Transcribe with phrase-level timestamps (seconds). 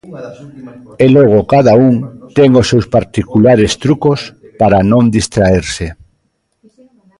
[1.03, 1.95] E logo cada un
[2.37, 4.19] ten os seus particulares trucos
[4.59, 5.87] para non distraerse.